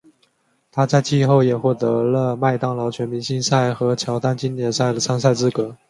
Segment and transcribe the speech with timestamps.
[0.71, 5.75] 他在季后也获得了麦当劳全明星赛和乔丹经典赛的参赛资格。